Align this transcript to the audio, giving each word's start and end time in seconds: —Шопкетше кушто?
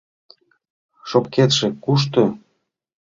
—Шопкетше 1.09 1.67
кушто? 1.83 2.23